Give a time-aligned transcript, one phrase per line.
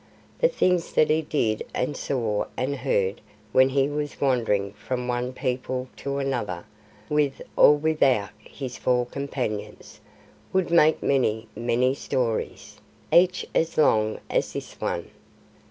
[0.39, 5.31] The things that he did and saw and heard when he was wandering from one
[5.31, 6.65] people to another,
[7.07, 9.99] with or without his four companions,
[10.53, 12.77] would make many many stories,
[13.13, 15.11] each as long as this one.